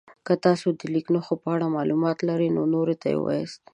که 0.25 0.33
تاسو 0.45 0.67
د 0.79 0.81
لیک 0.93 1.07
نښو 1.13 1.35
په 1.43 1.47
اړه 1.55 1.73
معلومات 1.75 2.17
لرئ 2.27 2.49
نورو 2.57 2.93
ته 3.01 3.05
یې 3.11 3.17
ووایاست. 3.17 3.61